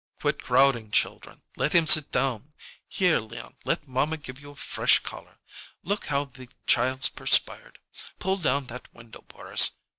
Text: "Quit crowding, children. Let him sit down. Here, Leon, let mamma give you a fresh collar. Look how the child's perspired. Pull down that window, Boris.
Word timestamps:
"Quit 0.19 0.41
crowding, 0.41 0.89
children. 0.89 1.43
Let 1.55 1.73
him 1.73 1.85
sit 1.85 2.11
down. 2.11 2.53
Here, 2.87 3.19
Leon, 3.19 3.57
let 3.65 3.87
mamma 3.87 4.17
give 4.17 4.39
you 4.39 4.49
a 4.49 4.55
fresh 4.55 4.97
collar. 4.97 5.37
Look 5.83 6.07
how 6.07 6.25
the 6.25 6.49
child's 6.65 7.07
perspired. 7.07 7.77
Pull 8.17 8.37
down 8.37 8.65
that 8.65 8.91
window, 8.95 9.23
Boris. 9.27 9.73